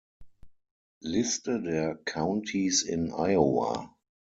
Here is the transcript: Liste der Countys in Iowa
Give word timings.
Liste 1.03 1.61
der 1.61 1.93
Countys 2.05 2.81
in 2.81 3.13
Iowa 3.13 3.93